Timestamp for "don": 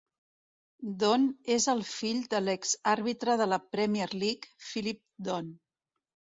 1.03-1.27, 5.33-5.57